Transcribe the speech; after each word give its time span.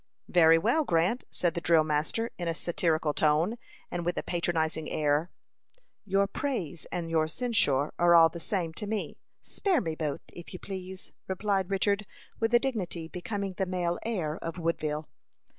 "Very 0.29 0.57
well, 0.57 0.83
Grant," 0.83 1.25
said 1.29 1.53
the 1.53 1.61
drill 1.61 1.83
master, 1.83 2.31
in 2.39 2.47
a 2.47 2.55
satirical 2.55 3.13
tone, 3.13 3.57
and 3.91 4.03
with 4.03 4.17
a 4.17 4.23
patronizing 4.23 4.89
air. 4.89 5.29
"Your 6.05 6.25
praise 6.25 6.85
and 6.91 7.07
your 7.11 7.27
censure 7.27 7.93
are 7.99 8.15
all 8.15 8.27
the 8.27 8.39
same 8.39 8.73
to 8.81 8.87
me. 8.87 9.19
Spare 9.43 9.79
me 9.79 9.93
both, 9.93 10.21
if 10.33 10.53
you 10.53 10.59
please," 10.59 11.13
replied 11.27 11.69
Richard, 11.69 12.07
with 12.39 12.51
a 12.51 12.57
dignity 12.59 13.09
becoming 13.09 13.53
the 13.53 13.67
male 13.67 13.99
heir 14.03 14.37
of 14.39 14.57
Woodville. 14.57 15.07